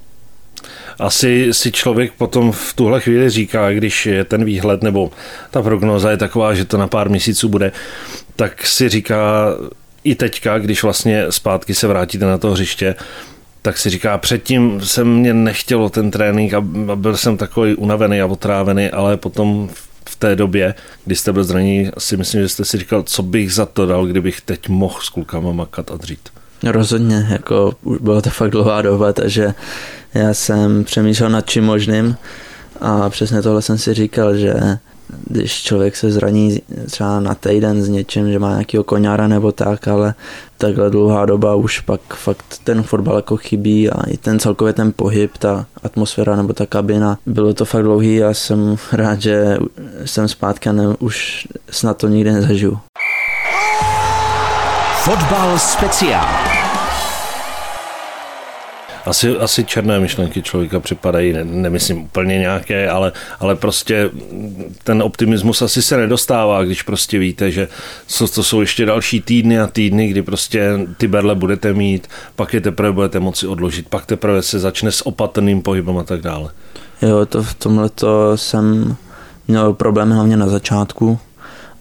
asi 1.00 1.54
si 1.54 1.72
člověk 1.72 2.14
potom 2.14 2.52
v 2.52 2.74
tuhle 2.74 3.02
chvíli 3.02 3.30
říká, 3.30 3.72
když 3.72 4.06
je 4.06 4.24
ten 4.24 4.46
výhled 4.46 4.84
nebo 4.84 5.12
ta 5.52 5.62
prognoza 5.62 6.12
je 6.12 6.18
taková, 6.18 6.54
že 6.54 6.66
to 6.66 6.78
na 6.78 6.88
pár 6.88 7.10
měsíců 7.10 7.50
bude, 7.50 7.72
tak 8.36 8.68
si 8.68 8.90
říká 8.90 9.48
i 10.04 10.16
teďka, 10.16 10.60
když 10.60 10.84
vlastně 10.84 11.26
zpátky 11.30 11.74
se 11.74 11.88
vrátíte 11.88 12.26
na 12.26 12.38
to 12.38 12.52
hřiště, 12.52 12.96
tak 13.62 13.78
si 13.78 13.90
říká, 13.90 14.18
předtím 14.18 14.82
se 14.82 15.04
mě 15.04 15.34
nechtělo 15.34 15.90
ten 15.90 16.12
trénink 16.12 16.54
a 16.54 16.62
byl 16.96 17.18
jsem 17.18 17.38
takový 17.38 17.76
unavený 17.76 18.22
a 18.22 18.26
otrávený, 18.26 18.90
ale 18.90 19.18
potom 19.18 19.70
v 20.10 20.16
té 20.16 20.36
době, 20.36 20.74
kdy 21.06 21.16
jste 21.16 21.34
byl 21.34 21.44
zraněný, 21.44 21.92
si 21.98 22.18
myslím, 22.18 22.42
že 22.42 22.50
jste 22.50 22.66
si 22.66 22.78
říkal, 22.78 23.04
co 23.04 23.24
bych 23.24 23.54
za 23.54 23.66
to 23.66 23.86
dal, 23.86 24.06
kdybych 24.06 24.42
teď 24.42 24.70
mohl 24.70 25.00
s 25.02 25.10
klukama 25.10 25.52
makat 25.52 25.92
a 25.92 25.98
dřít. 25.98 26.30
Rozhodně, 26.64 27.28
jako 27.30 27.74
už 27.84 27.98
byla 27.98 28.22
to 28.22 28.30
fakt 28.30 28.52
dlouhá 28.52 28.82
doba, 28.82 29.14
takže 29.14 29.54
já 30.14 30.34
jsem 30.34 30.84
přemýšlel 30.84 31.30
nad 31.30 31.50
čím 31.50 31.64
možným 31.64 32.16
a 32.82 33.10
přesně 33.10 33.42
tohle 33.42 33.62
jsem 33.62 33.78
si 33.78 33.94
říkal, 33.94 34.36
že 34.36 34.54
když 35.28 35.64
člověk 35.64 35.96
se 35.96 36.12
zraní 36.12 36.62
třeba 36.86 37.20
na 37.20 37.36
týden 37.36 37.84
s 37.84 37.90
něčím, 37.90 38.32
že 38.32 38.40
má 38.40 38.52
nějakého 38.52 38.84
koňára 38.84 39.28
nebo 39.28 39.52
tak, 39.52 39.88
ale 39.88 40.14
takhle 40.58 40.90
dlouhá 40.90 41.26
doba 41.26 41.56
už 41.56 41.80
pak 41.80 42.02
fakt 42.14 42.46
ten 42.64 42.84
fotbal 42.84 43.16
jako 43.16 43.38
chybí 43.38 43.90
a 43.90 44.10
i 44.10 44.18
ten 44.18 44.40
celkově 44.40 44.74
ten 44.74 44.92
pohyb, 44.96 45.38
ta 45.38 45.66
atmosféra 45.84 46.36
nebo 46.36 46.54
ta 46.54 46.66
kabina. 46.66 47.18
Bylo 47.26 47.54
to 47.54 47.66
fakt 47.66 47.84
dlouhý 47.84 48.24
a 48.24 48.34
jsem 48.34 48.78
rád, 48.92 49.22
že 49.22 49.58
jsem 50.06 50.28
zpátky 50.28 50.70
a 50.70 50.72
ne, 50.72 50.84
už 51.00 51.48
snad 51.70 51.98
to 51.98 52.08
nikdy 52.08 52.32
nezažiju. 52.32 52.80
Fotbal 55.04 55.60
speciál. 55.60 56.51
Asi, 59.06 59.38
asi 59.38 59.64
černé 59.64 60.00
myšlenky 60.00 60.42
člověka 60.42 60.80
připadají, 60.80 61.34
ne, 61.34 61.44
nemyslím 61.44 62.04
úplně 62.04 62.38
nějaké, 62.38 62.90
ale, 62.90 63.12
ale 63.40 63.56
prostě 63.56 64.10
ten 64.84 65.02
optimismus 65.02 65.62
asi 65.62 65.82
se 65.82 65.98
nedostává, 65.98 66.64
když 66.64 66.82
prostě 66.82 67.20
víte, 67.20 67.52
že 67.52 67.68
co, 68.08 68.28
to 68.28 68.44
jsou 68.44 68.62
ještě 68.62 68.86
další 68.86 69.22
týdny 69.22 69.60
a 69.60 69.68
týdny, 69.68 70.08
kdy 70.08 70.22
prostě 70.22 70.80
ty 70.98 71.08
berle 71.08 71.36
budete 71.36 71.74
mít, 71.74 72.08
pak 72.36 72.54
je 72.54 72.62
teprve 72.62 72.92
budete 72.92 73.20
moci 73.20 73.48
odložit, 73.48 73.88
pak 73.88 74.06
teprve 74.06 74.42
se 74.42 74.60
začne 74.60 74.92
s 74.92 75.08
opatrným 75.08 75.62
pohybem 75.62 75.98
a 75.98 76.04
tak 76.04 76.22
dále. 76.22 76.50
Jo, 77.02 77.26
to 77.26 77.44
v 77.44 77.54
tomhle 77.54 77.90
to 77.90 78.38
jsem 78.38 78.96
měl 79.48 79.74
problém 79.74 80.12
hlavně 80.12 80.38
na 80.38 80.48
začátku, 80.48 81.20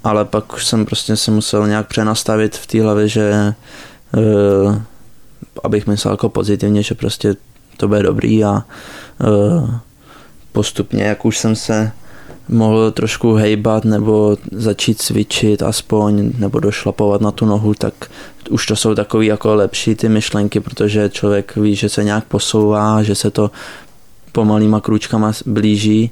ale 0.05 0.25
pak 0.25 0.53
už 0.53 0.67
jsem 0.67 0.87
prostě 0.87 1.17
se 1.17 1.31
musel 1.31 1.69
nějak 1.69 1.87
přenastavit 1.87 2.57
v 2.57 2.67
té 2.67 2.83
hlavě, 2.83 3.09
že 3.09 3.55
uh, 4.17 4.77
abych 5.62 5.87
myslel 5.87 6.14
jako 6.14 6.29
pozitivně, 6.29 6.83
že 6.83 6.95
prostě 6.95 7.37
to 7.76 7.88
bude 7.88 8.02
dobrý 8.02 8.45
a 8.45 8.64
uh, 9.21 9.71
postupně, 10.52 11.02
jak 11.02 11.25
už 11.25 11.38
jsem 11.38 11.57
se 11.57 11.93
mohl 12.49 12.90
trošku 12.90 13.35
hejbat 13.35 13.85
nebo 13.85 14.37
začít 14.52 15.02
cvičit 15.02 15.62
aspoň, 15.62 16.33
nebo 16.38 16.61
došlapovat 16.61 17.21
na 17.21 17.31
tu 17.31 17.47
nohu, 17.47 17.75
tak 17.75 17.95
už 18.50 18.67
to 18.67 18.76
jsou 18.76 18.95
takový 18.95 19.26
jako 19.26 19.55
lepší 19.55 19.95
ty 19.95 20.09
myšlenky, 20.09 20.61
protože 20.61 21.09
člověk 21.09 21.57
ví, 21.57 21.75
že 21.75 21.88
se 21.88 22.05
nějak 22.05 22.25
posouvá, 22.25 23.02
že 23.02 23.14
se 23.14 23.31
to 23.31 23.50
pomalýma 24.33 24.81
krůčkama 24.81 25.33
blíží. 25.47 26.11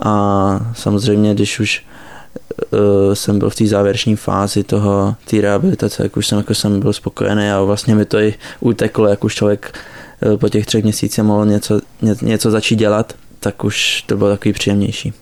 A 0.00 0.72
samozřejmě, 0.76 1.34
když 1.34 1.60
už 1.60 1.84
uh, 2.70 3.14
jsem 3.14 3.38
byl 3.38 3.50
v 3.50 3.54
té 3.54 3.66
závěrečné 3.66 4.16
fázi 4.16 4.64
toho, 4.64 5.16
té 5.30 5.40
rehabilitace, 5.40 6.02
jak 6.02 6.16
už 6.16 6.26
jsem, 6.26 6.38
jako 6.38 6.54
jsem 6.54 6.80
byl 6.80 6.92
spokojený 6.92 7.50
a 7.50 7.62
vlastně 7.62 7.94
mi 7.94 8.04
to 8.04 8.18
i 8.18 8.34
uteklo, 8.60 9.08
jak 9.08 9.24
už 9.24 9.34
člověk 9.34 9.78
uh, 10.26 10.36
po 10.36 10.48
těch 10.48 10.66
třech 10.66 10.84
měsících 10.84 11.24
mohl 11.24 11.46
něco, 11.46 11.80
ně, 12.02 12.14
něco 12.22 12.50
začít 12.50 12.76
dělat, 12.76 13.12
tak 13.40 13.64
už 13.64 14.02
to 14.02 14.16
bylo 14.16 14.30
takový 14.30 14.52
příjemnější. 14.52 15.12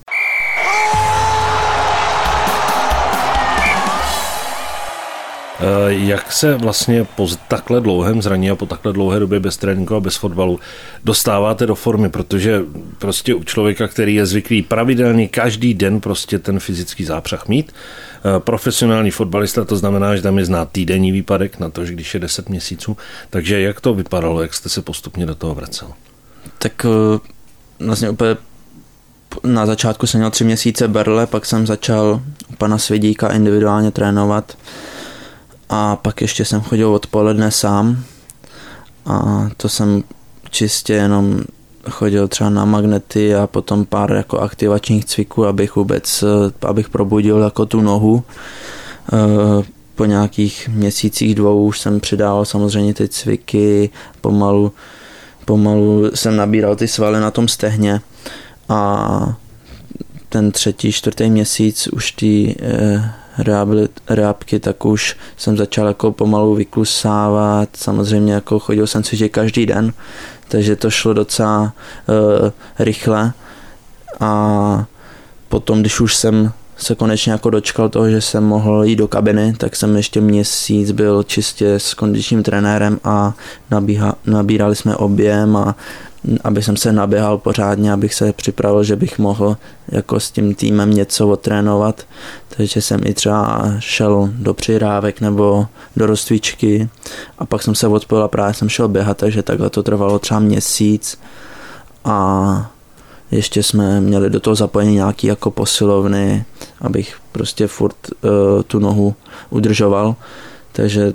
Jak 5.87 6.31
se 6.31 6.55
vlastně 6.55 7.03
po 7.15 7.27
takhle 7.47 7.81
dlouhém 7.81 8.21
zraní 8.21 8.51
a 8.51 8.55
po 8.55 8.65
takhle 8.65 8.93
dlouhé 8.93 9.19
době 9.19 9.39
bez 9.39 9.57
tréninku 9.57 9.95
a 9.95 9.99
bez 9.99 10.15
fotbalu 10.15 10.59
dostáváte 11.03 11.65
do 11.65 11.75
formy, 11.75 12.09
protože 12.09 12.61
prostě 12.99 13.33
u 13.33 13.43
člověka, 13.43 13.87
který 13.87 14.15
je 14.15 14.25
zvyklý 14.25 14.61
pravidelně 14.61 15.27
každý 15.27 15.73
den 15.73 16.01
prostě 16.01 16.39
ten 16.39 16.59
fyzický 16.59 17.05
zápřah 17.05 17.47
mít, 17.47 17.71
eh, 17.71 18.39
profesionální 18.39 19.11
fotbalista, 19.11 19.65
to 19.65 19.75
znamená, 19.75 20.15
že 20.15 20.21
tam 20.21 20.37
je 20.37 20.45
znát 20.45 20.69
týdenní 20.71 21.11
výpadek 21.11 21.59
na 21.59 21.69
to, 21.69 21.85
že 21.85 21.93
když 21.93 22.13
je 22.13 22.19
10 22.19 22.49
měsíců. 22.49 22.97
Takže 23.29 23.61
jak 23.61 23.81
to 23.81 23.93
vypadalo, 23.93 24.41
jak 24.41 24.53
jste 24.53 24.69
se 24.69 24.81
postupně 24.81 25.25
do 25.25 25.35
toho 25.35 25.55
vracel? 25.55 25.87
Tak 26.57 26.85
eh, 26.85 27.19
vlastně 27.85 28.09
úplně 28.09 28.35
na 29.43 29.65
začátku 29.65 30.07
jsem 30.07 30.19
měl 30.19 30.31
tři 30.31 30.43
měsíce 30.43 30.87
berle, 30.87 31.27
pak 31.27 31.45
jsem 31.45 31.67
začal 31.67 32.21
u 32.47 32.55
pana 32.55 32.77
Svědíka 32.77 33.27
individuálně 33.33 33.91
trénovat 33.91 34.57
a 35.69 35.95
pak 35.95 36.21
ještě 36.21 36.45
jsem 36.45 36.61
chodil 36.61 36.93
odpoledne 36.93 37.51
sám 37.51 38.03
a 39.05 39.49
to 39.57 39.69
jsem 39.69 40.03
čistě 40.49 40.93
jenom 40.93 41.41
chodil 41.89 42.27
třeba 42.27 42.49
na 42.49 42.65
magnety 42.65 43.35
a 43.35 43.47
potom 43.47 43.85
pár 43.85 44.11
jako 44.11 44.39
aktivačních 44.39 45.05
cviků, 45.05 45.45
abych 45.45 45.75
vůbec, 45.75 46.23
abych 46.61 46.89
probudil 46.89 47.39
jako 47.39 47.65
tu 47.65 47.81
nohu. 47.81 48.23
Eh, 49.13 49.63
po 49.95 50.05
nějakých 50.05 50.69
měsících 50.69 51.35
dvou 51.35 51.65
už 51.65 51.79
jsem 51.79 51.99
přidával 51.99 52.45
samozřejmě 52.45 52.93
ty 52.93 53.07
cviky, 53.07 53.89
pomalu, 54.21 54.71
pomalu 55.45 56.11
jsem 56.15 56.35
nabíral 56.35 56.75
ty 56.75 56.87
svaly 56.87 57.19
na 57.19 57.31
tom 57.31 57.47
stehně 57.47 58.01
a 58.69 59.37
ten 60.29 60.51
třetí, 60.51 60.91
čtvrtý 60.91 61.29
měsíc 61.29 61.87
už 61.87 62.11
ty 62.11 62.55
reápky, 64.09 64.59
tak 64.59 64.85
už 64.85 65.17
jsem 65.37 65.57
začal 65.57 65.87
jako 65.87 66.11
pomalu 66.11 66.55
vyklusávat, 66.55 67.69
samozřejmě 67.73 68.33
jako 68.33 68.59
chodil 68.59 68.87
jsem 68.87 69.03
cvičit 69.03 69.31
každý 69.31 69.65
den, 69.65 69.93
takže 70.47 70.75
to 70.75 70.89
šlo 70.89 71.13
docela 71.13 71.73
eh, 72.09 72.51
rychle. 72.79 73.33
A 74.19 74.85
potom, 75.49 75.81
když 75.81 75.99
už 75.99 76.15
jsem 76.15 76.51
se 76.77 76.95
konečně 76.95 77.31
jako 77.31 77.49
dočkal 77.49 77.89
toho, 77.89 78.09
že 78.09 78.21
jsem 78.21 78.43
mohl 78.43 78.83
jít 78.83 78.95
do 78.95 79.07
kabiny, 79.07 79.53
tak 79.57 79.75
jsem 79.75 79.95
ještě 79.95 80.21
měsíc 80.21 80.91
byl 80.91 81.23
čistě 81.23 81.73
s 81.73 81.93
kondičním 81.93 82.43
trenérem 82.43 82.99
a 83.03 83.33
nabíha, 83.71 84.15
nabírali 84.25 84.75
jsme 84.75 84.95
objem 84.95 85.55
a 85.55 85.75
aby 86.43 86.63
jsem 86.63 86.77
se 86.77 86.93
naběhal 86.93 87.37
pořádně, 87.37 87.93
abych 87.93 88.13
se 88.13 88.33
připravil, 88.33 88.83
že 88.83 88.95
bych 88.95 89.19
mohl 89.19 89.57
jako 89.87 90.19
s 90.19 90.31
tím 90.31 90.55
týmem 90.55 90.91
něco 90.91 91.27
otrénovat. 91.27 92.05
Takže 92.57 92.81
jsem 92.81 93.01
i 93.05 93.13
třeba 93.13 93.63
šel 93.79 94.29
do 94.33 94.53
přirávek 94.53 95.21
nebo 95.21 95.67
do 95.95 96.05
rozcvičky 96.05 96.89
a 97.39 97.45
pak 97.45 97.63
jsem 97.63 97.75
se 97.75 97.87
odpojil 97.87 98.23
a 98.23 98.27
právě 98.27 98.53
jsem 98.53 98.69
šel 98.69 98.87
běhat, 98.87 99.17
takže 99.17 99.43
takhle 99.43 99.69
to 99.69 99.83
trvalo 99.83 100.19
třeba 100.19 100.39
měsíc 100.39 101.19
a 102.05 102.71
ještě 103.31 103.63
jsme 103.63 104.01
měli 104.01 104.29
do 104.29 104.39
toho 104.39 104.55
zapojení 104.55 104.93
nějaký 104.93 105.27
jako 105.27 105.51
posilovny, 105.51 106.45
abych 106.81 107.15
prostě 107.31 107.67
furt 107.67 107.95
uh, 108.11 108.29
tu 108.67 108.79
nohu 108.79 109.15
udržoval. 109.49 110.15
Takže 110.71 111.13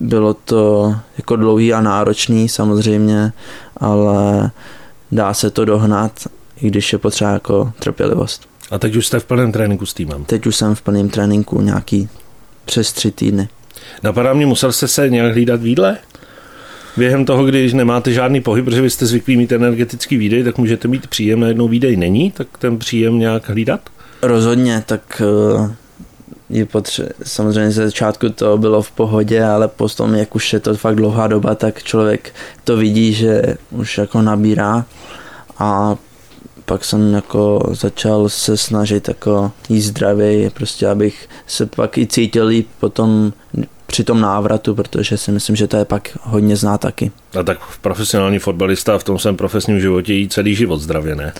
bylo 0.00 0.34
to 0.34 0.94
jako 1.18 1.36
dlouhý 1.36 1.74
a 1.74 1.80
náročný 1.80 2.48
samozřejmě, 2.48 3.32
ale 3.80 4.50
dá 5.12 5.34
se 5.34 5.50
to 5.50 5.64
dohnat, 5.64 6.12
i 6.62 6.66
když 6.66 6.92
je 6.92 6.98
potřeba 6.98 7.30
jako 7.30 7.72
trpělivost. 7.78 8.48
A 8.70 8.78
teď 8.78 8.96
už 8.96 9.06
jste 9.06 9.20
v 9.20 9.24
plném 9.24 9.52
tréninku 9.52 9.86
s 9.86 9.94
týmem? 9.94 10.24
Teď 10.24 10.46
už 10.46 10.56
jsem 10.56 10.74
v 10.74 10.82
plném 10.82 11.08
tréninku 11.08 11.60
nějaký 11.60 12.08
přes 12.64 12.92
tři 12.92 13.10
týdny. 13.10 13.48
Napadá 14.02 14.32
mě, 14.32 14.46
musel 14.46 14.72
jste 14.72 14.88
se 14.88 15.10
nějak 15.10 15.32
hlídat 15.32 15.60
v 15.62 15.66
jídle? 15.66 15.96
Během 16.96 17.24
toho, 17.24 17.44
když 17.44 17.72
nemáte 17.72 18.12
žádný 18.12 18.40
pohyb, 18.40 18.64
protože 18.64 18.82
vy 18.82 18.90
jste 18.90 19.06
zvyklí 19.06 19.36
mít 19.36 19.52
energetický 19.52 20.16
výdej, 20.16 20.44
tak 20.44 20.58
můžete 20.58 20.88
mít 20.88 21.06
příjem, 21.06 21.40
najednou 21.40 21.68
výdej 21.68 21.96
není, 21.96 22.30
tak 22.30 22.58
ten 22.58 22.78
příjem 22.78 23.18
nějak 23.18 23.48
hlídat? 23.48 23.80
Rozhodně, 24.22 24.82
tak 24.86 25.22
eh, 25.24 25.74
je 26.50 26.64
potře- 26.64 27.08
samozřejmě 27.22 27.70
ze 27.70 27.84
začátku 27.84 28.28
to 28.28 28.58
bylo 28.58 28.82
v 28.82 28.90
pohodě, 28.90 29.44
ale 29.44 29.68
potom, 29.68 30.14
jak 30.14 30.34
už 30.34 30.52
je 30.52 30.60
to 30.60 30.74
fakt 30.74 30.96
dlouhá 30.96 31.26
doba, 31.26 31.54
tak 31.54 31.82
člověk 31.82 32.34
to 32.64 32.76
vidí, 32.76 33.12
že 33.12 33.42
už 33.70 33.98
jako 33.98 34.22
nabírá 34.22 34.84
a 35.58 35.96
pak 36.64 36.84
jsem 36.84 37.14
jako 37.14 37.70
začal 37.70 38.28
se 38.28 38.56
snažit 38.56 39.08
jako 39.08 39.52
jíst 39.68 39.84
zdravě, 39.84 40.50
prostě 40.50 40.86
abych 40.86 41.28
se 41.46 41.66
pak 41.66 41.98
i 41.98 42.06
cítil 42.06 42.46
líp 42.46 42.68
potom 42.80 43.32
při 43.86 44.04
tom 44.04 44.20
návratu, 44.20 44.74
protože 44.74 45.16
si 45.16 45.32
myslím, 45.32 45.56
že 45.56 45.66
to 45.66 45.76
je 45.76 45.84
pak 45.84 46.18
hodně 46.22 46.56
zná 46.56 46.78
taky. 46.78 47.12
A 47.38 47.42
tak 47.42 47.58
profesionální 47.80 48.38
fotbalista 48.38 48.98
v 48.98 49.04
tom 49.04 49.18
svém 49.18 49.36
profesním 49.36 49.80
životě 49.80 50.14
jí 50.14 50.28
celý 50.28 50.54
život 50.54 50.80
zdravě, 50.80 51.14
ne? 51.14 51.32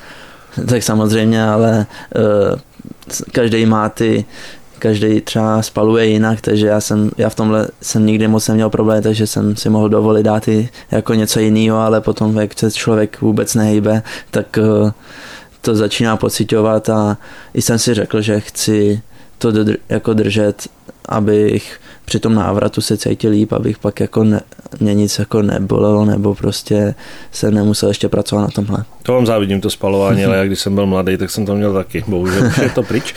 tak 0.67 0.83
samozřejmě, 0.83 1.45
ale 1.45 1.87
uh, 2.17 2.59
každý 3.33 3.67
má 3.67 3.89
ty 3.89 4.25
každý 4.79 5.21
třeba 5.21 5.63
spaluje 5.63 6.07
jinak, 6.07 6.41
takže 6.41 6.67
já 6.67 6.81
jsem, 6.81 7.11
já 7.17 7.29
v 7.29 7.35
tomhle 7.35 7.69
jsem 7.83 8.07
nikdy 8.07 8.29
moc 8.29 8.49
neměl 8.49 8.71
problém, 8.71 9.03
takže 9.03 9.27
jsem 9.27 9.57
si 9.57 9.71
mohl 9.71 9.89
dovolit 9.89 10.23
dát 10.23 10.49
i 10.49 10.69
jako 10.91 11.15
něco 11.15 11.41
jiného, 11.41 11.79
ale 11.79 12.01
potom, 12.01 12.39
jak 12.39 12.59
se 12.59 12.71
člověk 12.71 13.21
vůbec 13.21 13.55
nehýbe, 13.55 14.03
tak 14.31 14.59
uh, 14.83 14.91
to 15.61 15.75
začíná 15.75 16.17
pocitovat 16.17 16.89
a 16.89 17.19
i 17.55 17.63
jsem 17.63 17.79
si 17.79 17.95
řekl, 17.95 18.21
že 18.21 18.41
chci 18.41 19.03
to 19.39 19.53
dodr- 19.53 19.77
jako 19.89 20.15
držet, 20.15 20.69
abych 21.09 21.81
při 22.05 22.19
tom 22.19 22.35
návratu 22.35 22.81
se 22.81 22.97
cítil 22.97 23.31
líp, 23.31 23.53
abych 23.53 23.79
pak 23.79 24.01
jako 24.01 24.25
ne, 24.25 24.41
mě 24.81 24.95
nic 24.95 25.19
jako 25.19 25.43
nebolelo, 25.43 26.05
nebo 26.05 26.35
prostě 26.35 26.95
se 27.33 27.51
nemusel 27.51 27.89
ještě 27.89 28.09
pracovat 28.09 28.43
na 28.43 28.49
tomhle. 28.49 28.85
To 29.03 29.13
vám 29.13 29.27
závidím, 29.27 29.61
to 29.61 29.71
spalování, 29.71 30.25
ale 30.25 30.37
já 30.37 30.45
když 30.45 30.61
jsem 30.61 30.75
byl 30.75 30.87
mladý, 30.87 31.17
tak 31.17 31.31
jsem 31.31 31.47
to 31.47 31.55
měl 31.55 31.75
taky. 31.75 32.05
Bohužel 32.07 32.47
už 32.47 32.59
je 32.59 32.71
to 32.71 32.83
pryč. 32.83 33.15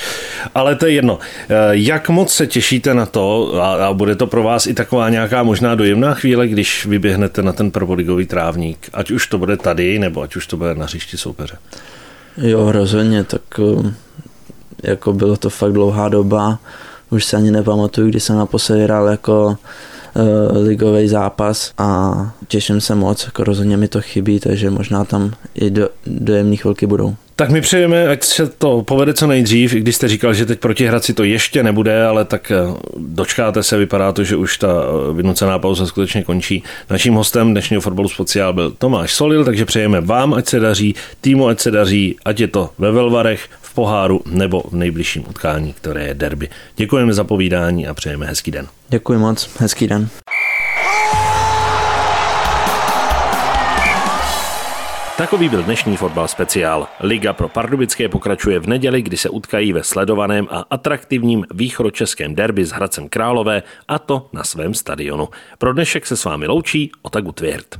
Ale 0.55 0.75
to 0.75 0.85
je 0.85 0.91
jedno. 0.91 1.19
Eh, 1.49 1.55
jak 1.71 2.09
moc 2.09 2.33
se 2.33 2.47
těšíte 2.47 2.93
na 2.93 3.05
to, 3.05 3.55
a, 3.61 3.87
a 3.87 3.93
bude 3.93 4.15
to 4.15 4.27
pro 4.27 4.43
vás 4.43 4.67
i 4.67 4.73
taková 4.73 5.09
nějaká 5.09 5.43
možná 5.43 5.75
dojemná 5.75 6.13
chvíle, 6.13 6.47
když 6.47 6.85
vyběhnete 6.85 7.41
na 7.41 7.53
ten 7.53 7.71
prvoligový 7.71 8.25
trávník, 8.25 8.89
ať 8.93 9.11
už 9.11 9.27
to 9.27 9.37
bude 9.37 9.57
tady, 9.57 9.99
nebo 9.99 10.21
ať 10.21 10.35
už 10.35 10.47
to 10.47 10.57
bude 10.57 10.75
na 10.75 10.85
hřišti 10.85 11.17
soupeře? 11.17 11.57
Jo, 12.37 12.71
rozhodně, 12.71 13.23
tak 13.23 13.41
eh, 13.59 13.93
jako 14.83 15.13
bylo 15.13 15.37
to 15.37 15.49
fakt 15.49 15.73
dlouhá 15.73 16.09
doba 16.09 16.59
už 17.11 17.25
se 17.25 17.37
ani 17.37 17.51
nepamatuju, 17.51 18.09
kdy 18.09 18.19
jsem 18.19 18.37
naposledy 18.37 18.83
hrál 18.83 19.07
jako 19.07 19.57
uh, 20.15 20.63
ligový 20.63 21.07
zápas 21.07 21.71
a 21.77 22.13
těším 22.47 22.81
se 22.81 22.95
moc, 22.95 23.25
jako 23.25 23.43
rozhodně 23.43 23.77
mi 23.77 23.87
to 23.87 24.01
chybí, 24.01 24.39
takže 24.39 24.69
možná 24.69 25.05
tam 25.05 25.33
i 25.55 25.69
do, 25.69 25.89
dojemní 26.07 26.57
chvilky 26.57 26.87
budou. 26.87 27.15
Tak 27.41 27.49
my 27.49 27.61
přejeme, 27.61 28.07
ať 28.07 28.23
se 28.23 28.47
to 28.47 28.81
povede 28.81 29.13
co 29.13 29.27
nejdřív, 29.27 29.73
i 29.73 29.79
když 29.79 29.95
jste 29.95 30.07
říkal, 30.07 30.33
že 30.33 30.45
teď 30.45 30.59
proti 30.59 30.87
Hradci 30.87 31.13
to 31.13 31.23
ještě 31.23 31.63
nebude, 31.63 32.05
ale 32.05 32.25
tak 32.25 32.51
eh, 32.51 32.55
dočkáte 32.97 33.63
se, 33.63 33.77
vypadá 33.77 34.11
to, 34.11 34.23
že 34.23 34.35
už 34.35 34.57
ta 34.57 34.67
eh, 34.67 35.13
vynucená 35.13 35.59
pauza 35.59 35.85
skutečně 35.85 36.23
končí. 36.23 36.63
Naším 36.89 37.13
hostem 37.13 37.51
dnešního 37.51 37.81
fotbalu 37.81 38.09
speciál 38.09 38.53
byl 38.53 38.71
Tomáš 38.71 39.13
Solil, 39.13 39.45
takže 39.45 39.65
přejeme 39.65 40.01
vám, 40.01 40.33
ať 40.33 40.47
se 40.47 40.59
daří, 40.59 40.95
týmu, 41.21 41.47
ať 41.47 41.59
se 41.59 41.71
daří, 41.71 42.15
ať 42.25 42.39
je 42.39 42.47
to 42.47 42.69
ve 42.77 42.91
Velvarech, 42.91 43.49
v 43.61 43.73
poháru 43.73 44.21
nebo 44.25 44.63
v 44.71 44.73
nejbližším 44.73 45.23
utkání, 45.29 45.73
které 45.73 46.03
je 46.03 46.13
derby. 46.13 46.49
Děkujeme 46.75 47.13
za 47.13 47.23
povídání 47.23 47.87
a 47.87 47.93
přejeme 47.93 48.25
hezký 48.25 48.51
den. 48.51 48.67
Děkuji 48.89 49.19
moc, 49.19 49.49
hezký 49.59 49.87
den. 49.87 50.09
Takový 55.21 55.49
byl 55.49 55.63
dnešní 55.63 55.97
fotbal 55.97 56.27
speciál. 56.27 56.87
Liga 56.99 57.33
pro 57.33 57.49
Pardubické 57.49 58.09
pokračuje 58.09 58.59
v 58.59 58.67
neděli, 58.67 59.01
kdy 59.01 59.17
se 59.17 59.29
utkají 59.29 59.73
ve 59.73 59.83
sledovaném 59.83 60.47
a 60.51 60.65
atraktivním 60.69 61.45
východočeském 61.53 62.35
derby 62.35 62.65
s 62.65 62.71
Hradcem 62.71 63.09
Králové 63.09 63.63
a 63.87 63.99
to 63.99 64.29
na 64.33 64.43
svém 64.43 64.73
stadionu. 64.73 65.27
Pro 65.57 65.73
dnešek 65.73 66.05
se 66.07 66.17
s 66.17 66.25
vámi 66.25 66.47
loučí 66.47 66.91
Otagu 67.01 67.31
Tvěrt. 67.31 67.79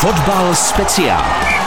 Fotbal 0.00 0.54
speciál. 0.54 1.63